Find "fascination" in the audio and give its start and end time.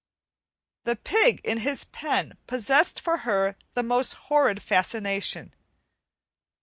4.63-5.53